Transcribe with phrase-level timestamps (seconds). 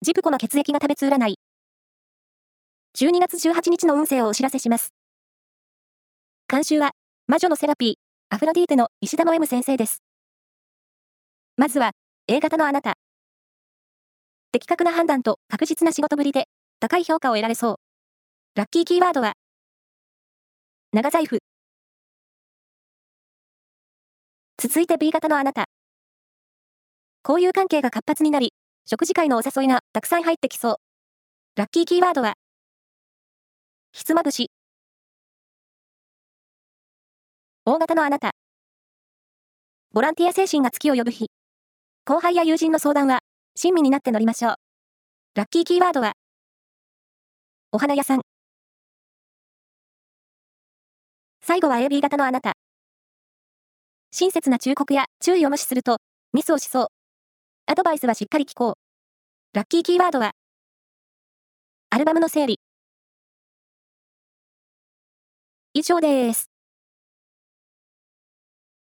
[0.00, 1.34] ジプコの血液が食べつ占い。
[2.96, 4.92] 12月18日の運勢をお知らせします。
[6.48, 6.92] 監修は、
[7.26, 7.94] 魔女のセラピー、
[8.30, 10.04] アフロディーテの石田の M 先生です。
[11.56, 11.90] まずは、
[12.28, 12.94] A 型のあなた。
[14.52, 16.46] 的確な判断と確実な仕事ぶりで、
[16.78, 17.76] 高い評価を得られそう。
[18.54, 19.32] ラッキーキーワードは、
[20.92, 21.40] 長財布。
[24.58, 25.64] 続いて B 型のあなた。
[27.28, 28.52] 交友関係が活発になり、
[28.90, 30.76] 食事会のお誘いがたくさん入ってきそう。
[31.56, 32.36] ラッキーキーワードは、
[33.92, 34.50] ひつまぶし。
[37.66, 38.30] 大型のあなた。
[39.92, 41.26] ボランティア精神が月を呼ぶ日。
[42.06, 43.18] 後輩や友人の相談は、
[43.56, 44.54] 親身になって乗りましょう。
[45.34, 46.14] ラッキーキーワードは、
[47.72, 48.22] お花屋さん。
[51.42, 52.54] 最後は AB 型のあなた。
[54.12, 55.98] 親切な忠告や注意を無視すると、
[56.32, 56.97] ミスをしそう。
[57.70, 58.74] アドバイスはしっかり聞こう。
[59.52, 60.32] ラッキーキーワードは、
[61.90, 62.58] アルバムの整理。
[65.74, 66.57] 以上です。